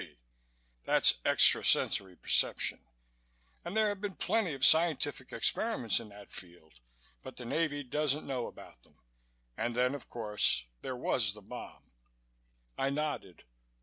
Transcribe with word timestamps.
S.P. 0.01 0.15
That's 0.83 1.21
'extra 1.23 1.63
sensory 1.63 2.15
perception' 2.15 2.87
and 3.63 3.77
there 3.77 3.89
have 3.89 4.01
been 4.01 4.15
plenty 4.15 4.55
of 4.55 4.65
scientific 4.65 5.31
experiments 5.31 5.99
in 5.99 6.09
that 6.09 6.31
field 6.31 6.79
but 7.21 7.37
the 7.37 7.45
Navy 7.45 7.83
doesn't 7.83 8.25
know 8.25 8.47
about 8.47 8.81
them. 8.81 8.97
And 9.55 9.75
then, 9.75 9.93
of 9.93 10.09
course, 10.09 10.65
there 10.81 10.97
was 10.97 11.33
the 11.35 11.43
bomb" 11.43 11.91
I 12.79 12.89
nodded. 12.89 13.43